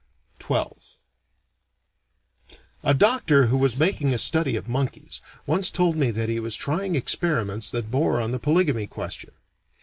[0.41, 0.63] XII
[2.81, 6.55] A doctor, who was making a study of monkeys, once told me that he was
[6.55, 9.29] trying experiments that bore on the polygamy question.